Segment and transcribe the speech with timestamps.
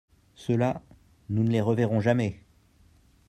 [0.33, 0.81] Ceux-là,
[1.29, 2.39] nous ne les reverrons jamais.